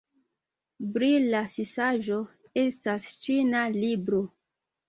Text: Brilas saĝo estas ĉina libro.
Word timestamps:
Brilas 0.95 1.59
saĝo 1.73 2.19
estas 2.65 3.07
ĉina 3.27 3.63
libro. 3.79 4.27